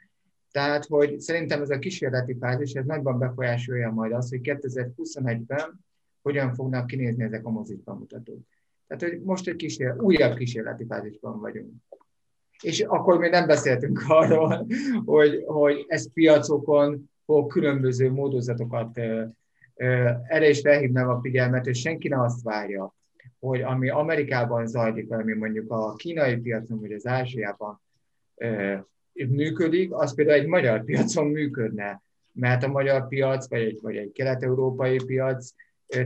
tehát, 0.52 0.86
hogy 0.86 1.20
szerintem 1.20 1.62
ez 1.62 1.70
a 1.70 1.80
kísérleti 1.80 2.38
fázis, 2.40 2.74
ez 2.74 2.86
nagyban 2.86 3.20
befolyásolja 3.20 3.92
majd 3.92 4.12
azt, 4.12 4.30
hogy 4.30 4.40
2021-ben 4.44 5.86
hogyan 6.22 6.54
fognak 6.54 6.88
kinézni 6.88 7.24
ezek 7.24 7.46
a 7.46 7.50
mozik 7.50 7.84
bemutatók. 7.84 8.40
Tehát, 8.88 9.04
hogy 9.04 9.22
most 9.22 9.48
egy 9.48 9.56
kísér, 9.56 9.96
újabb 10.00 10.38
kísérleti 10.38 10.86
fázisban 10.86 11.40
vagyunk. 11.40 11.74
És 12.62 12.80
akkor 12.82 13.18
még 13.18 13.32
nem 13.32 13.48
beszéltünk 13.48 14.04
arról, 14.08 14.68
hogy, 15.06 15.44
hogy 15.46 15.86
ez 15.88 16.14
piacokon 16.14 17.10
fog 17.26 17.52
különböző 17.52 18.12
módozatokat 18.12 19.00
erre 20.28 20.50
is 20.50 20.60
felhívnám 20.60 21.10
a 21.10 21.20
figyelmet, 21.22 21.66
hogy 21.66 21.76
senki 21.76 22.08
ne 22.08 22.22
azt 22.22 22.44
várja, 22.44 22.96
hogy 23.40 23.62
ami 23.62 23.90
Amerikában 23.90 24.68
zajlik, 24.68 25.12
ami 25.12 25.34
mondjuk 25.34 25.72
a 25.72 25.94
kínai 25.94 26.38
piacon, 26.38 26.80
vagy 26.80 26.92
az 26.92 27.08
Ázsiában 27.08 27.82
működik, 29.14 29.94
az 29.94 30.16
például 30.16 30.40
egy 30.40 30.48
magyar 30.48 30.84
piacon 30.84 31.28
működne, 31.28 32.02
mert 32.32 32.64
a 32.64 32.68
magyar 32.68 33.08
piac, 33.08 33.50
vagy 33.50 33.62
egy, 33.62 33.80
vagy 33.82 33.96
egy 33.96 34.12
kelet-európai 34.12 34.98
piac 35.06 35.54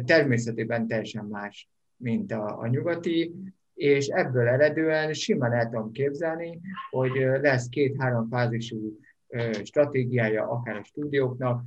természetében 0.06 0.88
teljesen 0.88 1.26
más, 1.26 1.70
mint 1.96 2.32
a, 2.32 2.60
a 2.60 2.68
nyugati, 2.68 3.34
és 3.74 4.08
ebből 4.08 4.48
eredően 4.48 5.14
simán 5.14 5.54
el 5.54 5.70
tudom 5.70 5.92
képzelni, 5.92 6.60
hogy 6.90 7.12
lesz 7.42 7.70
két-három 7.70 8.28
fázisú 8.30 9.00
stratégiája 9.64 10.50
akár 10.50 10.76
a 10.76 10.84
stúdióknak, 10.84 11.64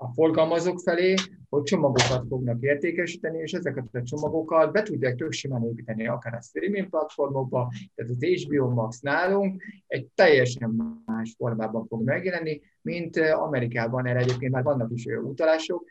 a 0.00 0.12
forgalmazók 0.12 0.80
felé, 0.80 1.14
hogy 1.48 1.62
csomagokat 1.62 2.24
fognak 2.28 2.62
értékesíteni, 2.62 3.38
és 3.38 3.52
ezeket 3.52 3.84
a 3.92 4.02
csomagokat 4.02 4.72
be 4.72 4.82
tudják 4.82 5.14
tök 5.14 5.32
simán 5.32 5.64
építeni 5.64 6.06
akár 6.06 6.34
a 6.34 6.40
streaming 6.40 6.88
platformokba, 6.88 7.72
tehát 7.94 8.10
az 8.10 8.24
HBO 8.24 8.68
Max 8.68 9.00
nálunk 9.00 9.62
egy 9.86 10.06
teljesen 10.14 11.02
más 11.06 11.34
formában 11.36 11.86
fog 11.86 12.02
megjelenni, 12.02 12.60
mint 12.82 13.16
Amerikában, 13.16 14.06
erre 14.06 14.18
egyébként 14.18 14.52
már 14.52 14.62
vannak 14.62 14.90
is 14.94 15.04
utalások, 15.04 15.84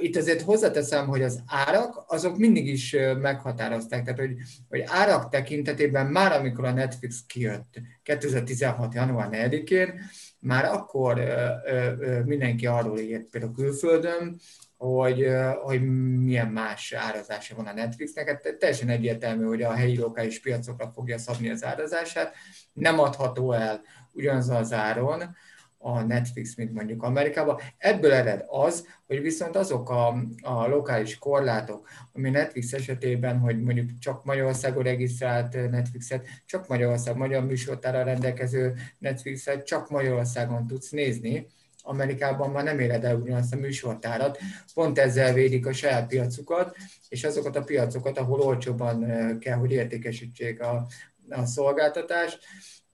itt 0.00 0.16
azért 0.16 0.42
hozzáteszem, 0.42 1.06
hogy 1.06 1.22
az 1.22 1.42
árak, 1.46 2.04
azok 2.06 2.36
mindig 2.36 2.66
is 2.66 2.96
meghatározták, 3.20 4.04
tehát 4.04 4.20
hogy, 4.20 4.36
hogy 4.68 4.84
árak 4.86 5.28
tekintetében 5.28 6.06
már 6.06 6.32
amikor 6.32 6.64
a 6.64 6.72
Netflix 6.72 7.22
kijött 7.26 7.80
2016. 8.02 8.94
január 8.94 9.28
4-én, 9.32 10.00
már 10.38 10.64
akkor 10.64 11.20
mindenki 12.24 12.66
arról 12.66 12.98
írt 12.98 13.24
például 13.24 13.54
külföldön, 13.54 14.40
hogy, 14.76 15.28
hogy 15.62 15.82
milyen 16.18 16.48
más 16.48 16.92
árazása 16.92 17.56
van 17.56 17.66
a 17.66 17.72
Netflixnek. 17.72 18.28
Hát 18.28 18.56
teljesen 18.58 18.88
egyértelmű, 18.88 19.44
hogy 19.44 19.62
a 19.62 19.72
helyi 19.72 19.98
lokális 19.98 20.40
piacokra 20.40 20.90
fogja 20.94 21.18
szabni 21.18 21.50
az 21.50 21.64
árazását. 21.64 22.34
Nem 22.72 22.98
adható 22.98 23.52
el 23.52 23.80
ugyanaz 24.12 24.48
az 24.48 24.72
áron, 24.72 25.36
a 25.84 26.02
Netflix, 26.02 26.54
mint 26.54 26.72
mondjuk 26.72 27.02
Amerikában. 27.02 27.60
Ebből 27.78 28.12
ered 28.12 28.44
az, 28.46 28.86
hogy 29.06 29.20
viszont 29.20 29.56
azok 29.56 29.90
a, 29.90 30.06
a 30.42 30.66
lokális 30.66 31.18
korlátok, 31.18 31.88
ami 32.12 32.30
Netflix 32.30 32.72
esetében, 32.72 33.38
hogy 33.38 33.62
mondjuk 33.62 33.98
csak 33.98 34.24
Magyarországon 34.24 34.82
regisztrált 34.82 35.70
Netflixet, 35.70 36.26
csak 36.46 36.68
Magyarország, 36.68 37.16
magyar 37.16 37.44
műsortára 37.44 38.02
rendelkező 38.02 38.74
Netflixet, 38.98 39.66
csak 39.66 39.90
Magyarországon 39.90 40.66
tudsz 40.66 40.90
nézni, 40.90 41.46
Amerikában 41.82 42.50
már 42.50 42.64
nem 42.64 42.78
éred 42.78 43.04
el 43.04 43.16
ugyanazt 43.16 43.54
a 43.54 43.56
műsortárat, 43.56 44.38
pont 44.74 44.98
ezzel 44.98 45.32
védik 45.32 45.66
a 45.66 45.72
saját 45.72 46.06
piacukat, 46.06 46.76
és 47.08 47.24
azokat 47.24 47.56
a 47.56 47.64
piacokat, 47.64 48.18
ahol 48.18 48.40
olcsóban 48.40 49.06
kell, 49.38 49.56
hogy 49.56 49.72
értékesítsék 49.72 50.62
a, 50.62 50.86
a 51.28 51.44
szolgáltatást 51.44 52.38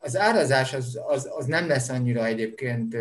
az 0.02 0.16
árazás 0.16 0.73
az, 0.73 1.00
az, 1.07 1.28
az 1.37 1.47
nem 1.47 1.69
lesz 1.69 1.88
annyira 1.88 2.26
egyébként 2.26 2.97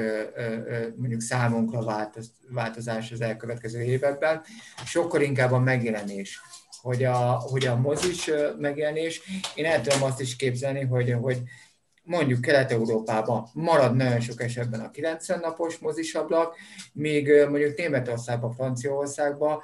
mondjuk 0.95 1.21
számunkra 1.21 1.83
változ, 1.83 2.31
változás 2.49 3.11
az 3.11 3.21
elkövetkező 3.21 3.81
években, 3.81 4.41
sokkal 4.85 5.21
inkább 5.21 5.51
a 5.51 5.59
megjelenés, 5.59 6.41
hogy 6.81 7.03
a, 7.03 7.15
hogy 7.25 7.65
a 7.65 7.75
mozis 7.75 8.29
megjelenés, 8.57 9.21
én 9.55 9.65
el 9.65 9.81
tudom 9.81 10.03
azt 10.03 10.21
is 10.21 10.35
képzelni, 10.35 10.83
hogy, 10.83 11.15
hogy 11.21 11.41
mondjuk 12.03 12.41
Kelet-Európában 12.41 13.49
marad 13.53 13.95
nagyon 13.95 14.19
sok 14.19 14.41
esetben 14.41 14.79
a 14.79 14.91
90 14.91 15.39
napos 15.39 15.77
mozisablak, 15.77 16.55
míg 16.93 17.31
mondjuk 17.49 17.77
Németországban, 17.77 18.53
Franciaországban 18.53 19.61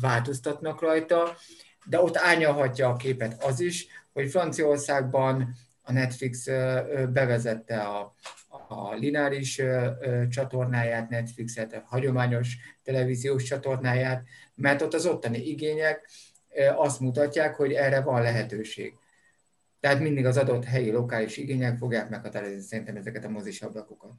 változtatnak 0.00 0.80
rajta, 0.80 1.36
de 1.84 2.00
ott 2.00 2.16
ányalhatja 2.16 2.88
a 2.88 2.96
képet 2.96 3.44
az 3.44 3.60
is, 3.60 3.86
hogy 4.12 4.30
Franciaországban 4.30 5.54
a 5.84 5.92
Netflix 5.92 6.44
bevezette 7.12 7.80
a, 7.80 8.14
a 8.68 8.94
lineáris 8.94 9.62
csatornáját, 10.28 11.08
Netflixet, 11.08 11.72
a 11.72 11.82
hagyományos 11.86 12.56
televíziós 12.82 13.42
csatornáját, 13.42 14.24
mert 14.54 14.82
ott 14.82 14.94
az 14.94 15.06
ottani 15.06 15.48
igények 15.48 16.10
azt 16.76 17.00
mutatják, 17.00 17.54
hogy 17.54 17.72
erre 17.72 18.00
van 18.00 18.22
lehetőség. 18.22 18.94
Tehát 19.80 20.00
mindig 20.00 20.26
az 20.26 20.36
adott 20.36 20.64
helyi 20.64 20.90
lokális 20.90 21.36
igények 21.36 21.78
fogják 21.78 22.08
meghatározni 22.08 22.60
szerintem 22.60 22.96
ezeket 22.96 23.24
a 23.24 23.28
mozis 23.28 23.62
ablakokat. 23.62 24.12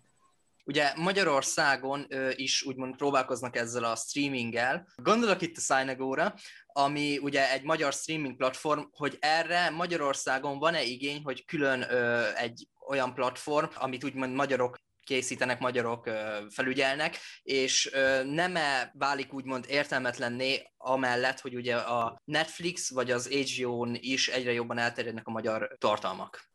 Ugye 0.68 0.94
Magyarországon 0.96 2.06
ö, 2.10 2.30
is 2.36 2.64
úgymond 2.64 2.96
próbálkoznak 2.96 3.56
ezzel 3.56 3.84
a 3.84 3.96
streaminggel. 3.96 4.88
Gondolok 4.96 5.42
itt 5.42 5.58
a 5.58 5.60
Synagóra, 5.60 6.34
ami 6.68 7.18
ugye 7.18 7.52
egy 7.52 7.64
magyar 7.64 7.94
streaming 7.94 8.36
platform, 8.36 8.82
hogy 8.92 9.18
erre 9.20 9.70
Magyarországon 9.70 10.60
van-e 10.60 10.84
igény, 10.84 11.22
hogy 11.24 11.46
külön 11.46 11.82
ö, 11.90 12.28
egy 12.36 12.68
olyan 12.88 13.14
platform, 13.14 13.68
amit 13.76 14.04
úgymond 14.04 14.34
magyarok 14.34 14.76
készítenek, 15.04 15.60
magyarok 15.60 16.10
felügyelnek, 16.50 17.18
és 17.44 17.94
ö, 17.94 18.24
nem-e 18.24 18.92
válik 18.94 19.34
úgymond 19.34 19.66
értelmetlenné 19.68 20.72
amellett, 20.78 21.40
hogy 21.40 21.56
ugye 21.56 21.76
a 21.76 22.22
Netflix 22.24 22.92
vagy 22.92 23.12
az 23.12 23.28
HBO-n 23.28 23.98
is 24.00 24.28
egyre 24.28 24.52
jobban 24.52 24.78
elterjednek 24.78 25.28
a 25.28 25.32
magyar 25.32 25.76
tartalmak? 25.78 26.50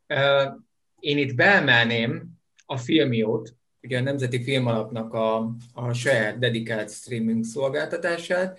Én 0.99 1.19
itt 1.19 1.35
beemelném 1.35 2.29
a 2.67 2.77
filmiót, 2.77 3.55
ugye 3.83 3.99
a 3.99 4.03
Nemzeti 4.03 4.43
Filmalapnak 4.43 5.15
a, 5.15 5.55
a 5.73 5.93
saját 5.93 6.39
dedikált 6.39 6.91
streaming 6.91 7.45
szolgáltatását. 7.45 8.59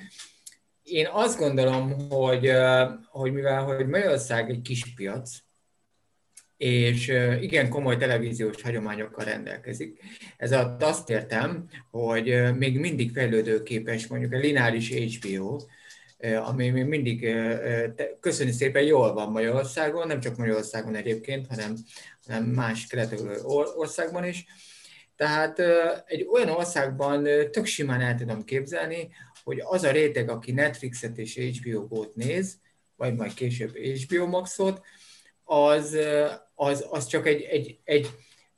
Én 0.84 1.08
azt 1.12 1.40
gondolom, 1.40 2.10
hogy, 2.10 2.52
hogy 3.06 3.34
mivel 3.34 3.64
hogy 3.64 3.88
Magyarország 3.88 4.50
egy 4.50 4.62
kis 4.62 4.94
piac, 4.96 5.38
és 6.58 7.08
igen 7.40 7.70
komoly 7.70 7.98
televíziós 7.98 8.62
hagyományokkal 8.62 9.26
rendelkezik. 9.26 10.00
Ez 10.38 10.52
alatt 10.52 10.84
azt 10.84 11.10
értem, 11.10 11.70
hogy 11.92 12.58
még 12.58 12.80
mindig 12.80 13.12
fejlődőképes 13.12 14.08
mondjuk 14.08 14.34
a 14.34 14.38
lineáris 14.38 14.92
HBO, 14.92 15.58
ami 16.46 16.70
még 16.70 16.86
mindig 16.86 17.36
köszönni 18.20 18.52
szépen 18.52 18.84
jól 18.84 19.14
van 19.14 19.32
Magyarországon, 19.32 20.08
nem 20.08 20.20
csak 20.20 20.38
Magyarországon 20.38 20.96
egyébként, 20.96 21.48
hanem, 21.48 21.76
hanem 22.28 22.44
más 22.44 22.88
kelet 22.88 23.22
országban 23.76 24.26
is 24.26 24.46
tehát 25.22 25.60
egy 26.06 26.28
olyan 26.32 26.50
országban 26.50 27.24
tök 27.52 27.66
simán 27.66 28.02
el 28.02 28.16
tudom 28.16 28.44
képzelni, 28.44 29.10
hogy 29.44 29.62
az 29.64 29.84
a 29.84 29.92
réteg, 29.92 30.30
aki 30.30 30.52
Netflixet 30.52 31.18
és 31.18 31.38
HBO 31.38 31.88
Go-t 31.88 32.16
néz, 32.16 32.60
vagy 32.96 33.16
majd 33.16 33.34
később 33.34 33.78
HBO 33.78 34.26
Maxot, 34.26 34.82
az, 35.44 35.98
az, 36.56 36.86
az 36.90 37.08
csak 37.08 37.28
egy, 37.28 37.42
egy, 37.42 37.80
egy 37.84 38.10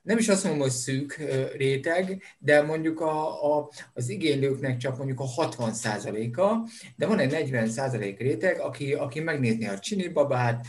nem 0.03 0.17
is 0.17 0.29
azt 0.29 0.43
mondom, 0.43 0.61
hogy 0.61 0.71
szűk 0.71 1.15
réteg, 1.57 2.23
de 2.39 2.61
mondjuk 2.61 2.99
a, 2.99 3.43
a, 3.57 3.69
az 3.93 4.09
igénylőknek 4.09 4.77
csak 4.77 4.97
mondjuk 4.97 5.19
a 5.19 5.47
60%-a, 5.47 6.69
de 6.95 7.07
van 7.07 7.19
egy 7.19 7.49
40% 7.51 8.15
réteg, 8.17 8.59
aki, 8.59 8.93
aki 8.93 9.19
megnézni 9.19 9.67
a 9.67 9.79
Csinibabát, 9.79 10.65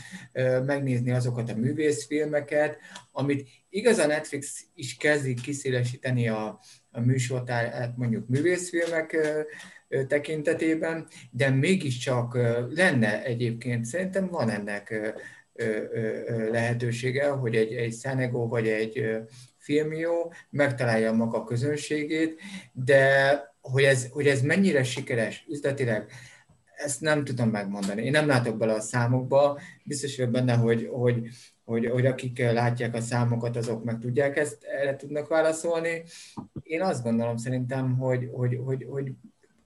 megnézni 0.65 1.11
azokat 1.11 1.49
a 1.49 1.55
művészfilmeket, 1.55 2.77
amit 3.11 3.47
igaz 3.69 3.97
a 3.97 4.07
Netflix 4.07 4.65
is 4.73 4.97
kezdi 4.97 5.33
kiszélesíteni 5.33 6.27
a, 6.27 6.59
a 6.91 6.99
műsortárát 6.99 7.97
mondjuk 7.97 8.27
művészfilmek 8.27 9.17
tekintetében, 10.07 11.07
de 11.31 11.49
mégiscsak 11.49 12.37
lenne 12.69 13.23
egyébként, 13.23 13.85
szerintem 13.85 14.27
van 14.27 14.49
ennek 14.49 15.15
lehetősége, 16.51 17.29
hogy 17.29 17.55
egy, 17.55 17.73
egy 17.73 17.91
Szenego 17.91 18.47
vagy 18.47 18.67
egy 18.67 19.07
Filmió 19.57 20.33
megtalálja 20.49 21.11
maga 21.11 21.43
közönségét, 21.43 22.39
de 22.71 23.33
hogy 23.61 23.83
ez, 23.83 24.07
hogy 24.11 24.27
ez 24.27 24.41
mennyire 24.41 24.83
sikeres 24.83 25.45
üzletileg, 25.49 26.11
ezt 26.75 27.01
nem 27.01 27.23
tudom 27.23 27.49
megmondani. 27.49 28.03
Én 28.03 28.11
nem 28.11 28.27
látok 28.27 28.57
bele 28.57 28.73
a 28.73 28.79
számokba, 28.81 29.59
biztos 29.83 30.17
vagyok 30.17 30.31
benne, 30.31 30.53
hogy, 30.53 30.89
hogy, 30.91 31.27
hogy, 31.63 31.85
hogy 31.85 32.05
akik 32.05 32.39
látják 32.39 32.93
a 32.95 33.01
számokat, 33.01 33.55
azok 33.55 33.83
meg 33.83 33.99
tudják 33.99 34.37
ezt, 34.37 34.63
erre 34.63 34.95
tudnak 34.95 35.27
válaszolni. 35.27 36.03
Én 36.63 36.81
azt 36.81 37.03
gondolom 37.03 37.37
szerintem, 37.37 37.97
hogy, 37.97 38.29
hogy, 38.33 38.59
hogy, 38.63 38.85
hogy 38.89 39.11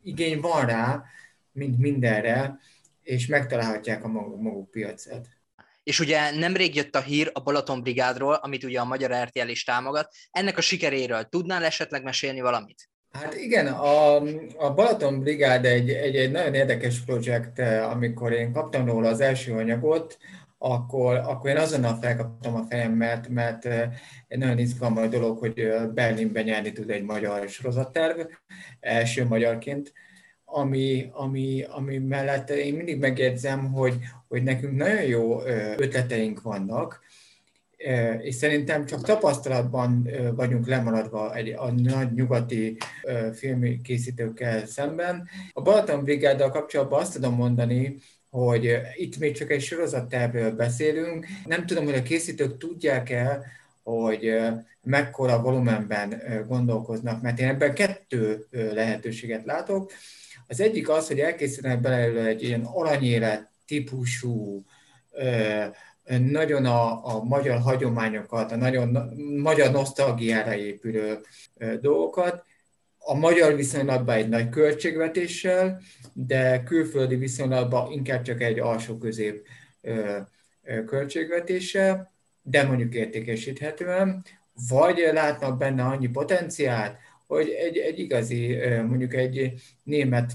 igény 0.03 0.39
van 0.39 0.65
rá, 0.65 1.03
mint 1.51 1.79
mindenre, 1.79 2.60
és 3.01 3.27
megtalálhatják 3.27 4.03
a 4.03 4.08
maguk, 4.08 4.41
maguk 4.41 4.72
piacát. 4.72 5.38
És 5.83 6.00
ugye 6.00 6.31
nemrég 6.31 6.75
jött 6.75 6.95
a 6.95 7.01
hír 7.01 7.29
a 7.33 7.39
Balaton 7.39 7.81
Brigádról, 7.81 8.33
amit 8.33 8.63
ugye 8.63 8.79
a 8.79 8.86
Magyar 8.86 9.24
RTL 9.24 9.48
is 9.48 9.63
támogat. 9.63 10.13
Ennek 10.31 10.57
a 10.57 10.62
sikeréről 10.62 11.24
tudnál 11.24 11.63
esetleg 11.63 12.03
mesélni 12.03 12.41
valamit? 12.41 12.89
Hát 13.12 13.36
igen, 13.36 13.67
a, 13.67 14.15
a 14.57 14.74
Balaton 14.74 15.19
Brigád 15.19 15.65
egy, 15.65 15.89
egy, 15.89 16.15
egy 16.15 16.31
nagyon 16.31 16.53
érdekes 16.53 17.00
projekt, 17.00 17.59
amikor 17.91 18.31
én 18.31 18.51
kaptam 18.51 18.86
róla 18.86 19.07
az 19.07 19.19
első 19.19 19.53
anyagot, 19.53 20.17
akkor, 20.57 21.15
akkor 21.15 21.50
én 21.50 21.57
azonnal 21.57 21.98
felkaptam 22.01 22.55
a 22.55 22.65
fejem, 22.69 22.91
mert, 22.91 23.27
mert 23.27 23.65
egy 24.27 24.38
nagyon 24.38 24.57
izgalmas 24.57 25.09
dolog, 25.09 25.38
hogy 25.38 25.71
Berlinben 25.93 26.43
nyerni 26.43 26.71
tud 26.71 26.89
egy 26.89 27.03
magyar 27.03 27.50
sorozatterv, 27.50 28.19
első 28.79 29.25
magyarként, 29.25 29.93
ami, 30.51 31.09
ami, 31.13 31.65
ami 31.69 31.97
mellett 31.97 32.49
én 32.49 32.73
mindig 32.73 32.99
megjegyzem, 32.99 33.71
hogy, 33.71 33.95
hogy 34.27 34.43
nekünk 34.43 34.75
nagyon 34.75 35.01
jó 35.01 35.41
ötleteink 35.77 36.41
vannak, 36.41 37.01
és 38.21 38.35
szerintem 38.35 38.85
csak 38.85 39.03
tapasztalatban 39.03 40.09
vagyunk 40.35 40.67
lemaradva 40.67 41.35
egy, 41.35 41.49
a 41.49 41.71
nagy 41.71 42.13
nyugati 42.13 42.77
filmkészítőkkel 43.33 44.65
szemben. 44.65 45.27
A 45.53 45.61
Balaton 45.61 46.03
Brigáddal 46.03 46.49
kapcsolatban 46.49 46.99
azt 46.99 47.13
tudom 47.13 47.35
mondani, 47.35 47.97
hogy 48.29 48.77
itt 48.95 49.17
még 49.17 49.35
csak 49.35 49.51
egy 49.51 49.61
sorozattervről 49.61 50.51
beszélünk. 50.51 51.25
Nem 51.45 51.65
tudom, 51.65 51.85
hogy 51.85 51.95
a 51.95 52.01
készítők 52.01 52.57
tudják-e, 52.57 53.41
hogy 53.83 54.37
mekkora 54.83 55.41
volumenben 55.41 56.21
gondolkoznak, 56.47 57.21
mert 57.21 57.39
én 57.39 57.47
ebben 57.47 57.73
kettő 57.73 58.45
lehetőséget 58.51 59.45
látok. 59.45 59.91
Az 60.51 60.59
egyik 60.59 60.89
az, 60.89 61.07
hogy 61.07 61.19
elkészítenek 61.19 61.81
belőle 61.81 62.25
egy 62.25 62.43
ilyen 62.43 62.63
aranyélet 62.63 63.49
típusú, 63.65 64.65
nagyon 66.17 66.65
a, 66.65 67.05
a 67.15 67.23
magyar 67.23 67.59
hagyományokat, 67.59 68.51
a 68.51 68.55
nagyon 68.55 69.13
magyar 69.41 69.71
nosztalgiára 69.71 70.55
épülő 70.55 71.19
dolgokat, 71.81 72.43
a 72.97 73.13
magyar 73.13 73.55
viszonylatban 73.55 74.15
egy 74.15 74.29
nagy 74.29 74.49
költségvetéssel, 74.49 75.81
de 76.13 76.63
külföldi 76.63 77.15
viszonylatban 77.15 77.91
inkább 77.91 78.21
csak 78.21 78.41
egy 78.41 78.59
alsó-közép 78.59 79.47
költségvetéssel, 80.85 82.11
de 82.41 82.63
mondjuk 82.63 82.93
értékesíthetően, 82.93 84.23
vagy 84.69 85.09
látnak 85.13 85.57
benne 85.57 85.83
annyi 85.83 86.07
potenciált, 86.07 86.97
hogy 87.29 87.50
egy, 87.50 87.77
egy 87.77 88.00
igazi, 88.00 88.57
mondjuk 88.88 89.13
egy 89.13 89.53
német, 89.83 90.31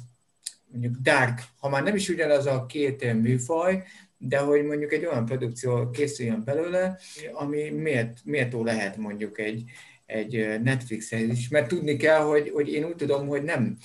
mondjuk 0.70 0.94
dark, 1.02 1.40
ha 1.58 1.68
már 1.68 1.82
nem 1.82 1.94
is 1.94 2.08
ugyanaz 2.08 2.46
a 2.46 2.66
két 2.66 3.12
műfaj, 3.12 3.82
de 4.18 4.38
hogy 4.38 4.64
mondjuk 4.64 4.92
egy 4.92 5.04
olyan 5.04 5.24
produkció 5.24 5.90
készüljön 5.90 6.42
belőle, 6.44 6.98
ami 7.32 7.70
miért, 7.70 8.18
méltó 8.24 8.64
lehet 8.64 8.96
mondjuk 8.96 9.38
egy, 9.38 9.64
egy 10.06 10.60
Netflixen 10.62 11.30
is, 11.30 11.48
mert 11.48 11.68
tudni 11.68 11.96
kell, 11.96 12.20
hogy, 12.20 12.50
hogy 12.50 12.68
én 12.68 12.84
úgy 12.84 12.96
tudom, 12.96 13.26
hogy 13.26 13.42
nem 13.42 13.76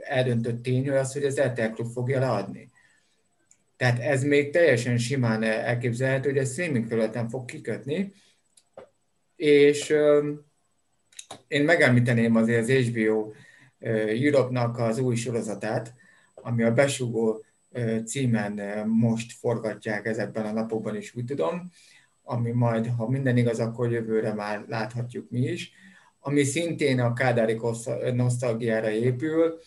eldöntött 0.00 0.62
tény, 0.62 0.88
hogy 0.88 0.96
az, 0.96 1.12
hogy 1.12 1.24
az 1.24 1.40
RTL 1.40 1.72
Klub 1.74 1.92
fogja 1.92 2.20
leadni. 2.20 2.70
Tehát 3.76 3.98
ez 3.98 4.22
még 4.22 4.50
teljesen 4.50 4.98
simán 4.98 5.42
elképzelhető, 5.42 6.28
hogy 6.28 6.38
a 6.38 6.44
streaming 6.44 6.86
felületen 6.86 7.28
fog 7.28 7.44
kikötni, 7.44 8.12
és 9.36 9.94
én 11.48 11.64
megemlíteném 11.64 12.36
azért 12.36 12.60
az 12.60 12.70
HBO 12.70 13.32
Europe-nak 14.08 14.78
az 14.78 14.98
új 14.98 15.14
sorozatát, 15.14 15.94
ami 16.34 16.62
a 16.62 16.72
Besugó 16.72 17.44
címen 18.04 18.86
most 18.88 19.32
forgatják 19.32 20.06
ezekben 20.06 20.46
a 20.46 20.52
napokban 20.52 20.96
is, 20.96 21.14
úgy 21.14 21.24
tudom, 21.24 21.70
ami 22.22 22.50
majd, 22.50 22.86
ha 22.86 23.08
minden 23.08 23.36
igaz, 23.36 23.60
akkor 23.60 23.92
jövőre 23.92 24.34
már 24.34 24.64
láthatjuk 24.68 25.30
mi 25.30 25.40
is, 25.40 25.72
ami 26.20 26.42
szintén 26.42 27.00
a 27.00 27.12
kádári 27.12 27.60
nosztalgiára 28.12 28.90
épül. 28.90 29.58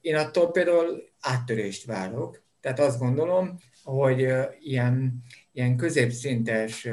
Én 0.00 0.16
attól 0.16 0.50
például 0.50 1.02
áttörést 1.20 1.84
várok, 1.84 2.42
tehát 2.60 2.78
azt 2.80 2.98
gondolom, 2.98 3.58
hogy 3.82 4.28
ilyen, 4.60 5.22
ilyen 5.52 5.76
középszintes, 5.76 6.88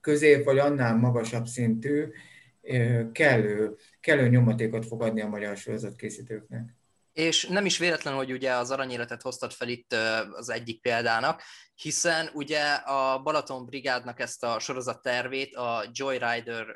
közép 0.00 0.44
vagy 0.44 0.58
annál 0.58 0.96
magasabb 0.96 1.46
szintű 1.46 2.04
kellő, 3.12 3.76
kellő 4.00 4.28
nyomatékot 4.28 4.86
fog 4.86 5.02
adni 5.02 5.20
a 5.20 5.28
magyar 5.28 5.56
sorozatkészítőknek. 5.56 6.76
És 7.12 7.46
nem 7.46 7.64
is 7.64 7.78
véletlen, 7.78 8.14
hogy 8.14 8.32
ugye 8.32 8.52
az 8.52 8.70
aranyéletet 8.70 9.22
hoztad 9.22 9.52
fel 9.52 9.68
itt 9.68 9.94
az 10.32 10.50
egyik 10.50 10.80
példának, 10.80 11.42
hiszen 11.74 12.30
ugye 12.34 12.60
a 12.72 13.18
Balaton 13.22 13.66
Brigádnak 13.66 14.20
ezt 14.20 14.44
a 14.44 14.58
sorozat 14.58 15.02
tervét 15.02 15.54
a 15.54 15.84
Joyrider 15.92 16.66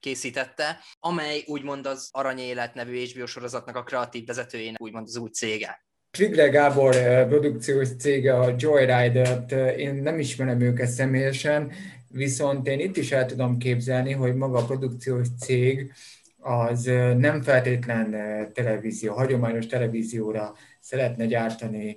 készítette, 0.00 0.78
amely 1.00 1.42
úgymond 1.46 1.86
az 1.86 2.08
Aranyélet 2.10 2.74
nevű 2.74 3.04
HBO 3.04 3.26
sorozatnak 3.26 3.76
a 3.76 3.82
kreatív 3.82 4.26
vezetőjének 4.26 4.80
úgymond 4.80 5.06
az 5.06 5.16
új 5.16 5.28
cége. 5.28 5.84
Trigler 6.10 6.50
Gábor 6.50 6.94
produkciós 7.28 7.88
cége, 7.96 8.38
a 8.38 8.54
Joyrider-t, 8.56 9.52
én 9.76 9.94
nem 9.94 10.18
ismerem 10.18 10.60
őket 10.60 10.88
személyesen, 10.88 11.72
viszont 12.12 12.66
én 12.66 12.80
itt 12.80 12.96
is 12.96 13.12
el 13.12 13.26
tudom 13.26 13.58
képzelni, 13.58 14.12
hogy 14.12 14.34
maga 14.34 14.58
a 14.58 14.64
produkciós 14.64 15.26
cég 15.38 15.92
az 16.38 16.84
nem 17.16 17.42
feltétlen 17.42 18.10
televízió, 18.52 19.14
hagyományos 19.14 19.66
televízióra 19.66 20.54
szeretne 20.80 21.26
gyártani 21.26 21.96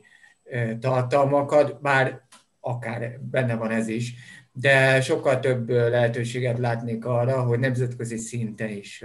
tartalmakat, 0.79 1.81
bár 1.81 2.21
akár 2.59 3.19
benne 3.21 3.55
van 3.55 3.71
ez 3.71 3.87
is, 3.87 4.13
de 4.51 5.01
sokkal 5.01 5.39
több 5.39 5.69
lehetőséget 5.69 6.57
látnék 6.57 7.05
arra, 7.05 7.43
hogy 7.43 7.59
nemzetközi 7.59 8.17
szinten 8.17 8.69
is 8.69 9.03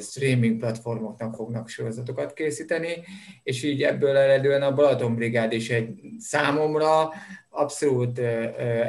streaming 0.00 0.58
platformoknak 0.58 1.34
fognak 1.34 1.68
sorozatokat 1.68 2.32
készíteni, 2.32 3.04
és 3.42 3.62
így 3.62 3.82
ebből 3.82 4.16
eredően 4.16 4.62
a 4.62 4.74
Balaton 4.74 5.14
Brigád 5.14 5.52
is 5.52 5.70
egy 5.70 6.00
számomra 6.18 7.10
abszolút 7.48 8.18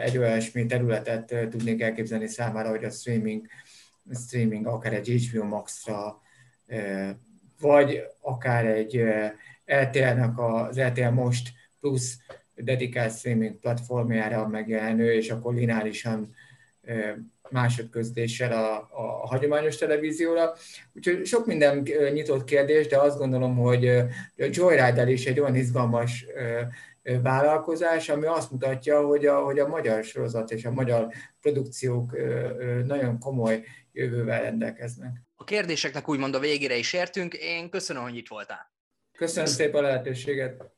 egy 0.04 0.18
olyasmi 0.18 0.66
területet 0.66 1.48
tudnék 1.50 1.82
elképzelni 1.82 2.28
számára, 2.28 2.70
hogy 2.70 2.84
a 2.84 2.90
streaming, 2.90 3.46
streaming 4.28 4.68
akár 4.68 4.94
egy 4.94 5.30
HBO 5.30 5.44
Max-ra, 5.44 6.22
vagy 7.60 8.04
akár 8.22 8.66
egy 8.66 9.04
RTL-nek 9.74 10.40
az 10.40 10.80
RTL 10.80 11.10
Most 11.10 11.50
plusz 11.80 12.18
dedikált 12.56 13.18
streaming 13.18 13.56
platformjára 13.60 14.48
megjelenő, 14.48 15.14
és 15.14 15.30
akkor 15.30 15.54
lineárisan 15.54 16.36
másodközléssel 17.54 18.52
a, 18.52 18.90
a, 18.92 19.28
hagyományos 19.28 19.78
televízióra. 19.78 20.54
Úgyhogy 20.94 21.26
sok 21.26 21.46
minden 21.46 21.78
nyitott 22.14 22.44
kérdés, 22.44 22.88
de 22.88 22.98
azt 22.98 23.18
gondolom, 23.18 23.56
hogy 23.56 23.88
a 23.88 24.06
Joyrider 24.36 25.08
is 25.08 25.26
egy 25.26 25.40
olyan 25.40 25.56
izgalmas 25.56 26.26
vállalkozás, 27.24 28.10
ami 28.10 28.26
azt 28.26 28.52
mutatja, 28.52 29.02
hogy 29.02 29.26
a, 29.26 29.40
hogy 29.40 29.60
a 29.60 29.68
magyar 29.68 30.04
sorozat 30.04 30.52
és 30.52 30.66
a 30.66 30.72
magyar 30.72 31.08
produkciók 31.42 32.18
nagyon 32.86 33.20
komoly 33.20 33.64
jövővel 33.92 34.42
rendelkeznek. 34.42 35.22
A 35.36 35.44
kérdéseknek 35.44 36.10
úgymond 36.10 36.36
a 36.36 36.40
végére 36.40 36.76
is 36.76 36.94
értünk. 36.94 37.34
Én 37.34 37.70
köszönöm, 37.70 38.04
hogy 38.04 38.16
itt 38.16 38.28
voltál. 38.28 38.72
Köszönöm 39.18 39.46
szépen 39.46 39.84
a 39.84 39.88
lehetőséget. 39.88 40.73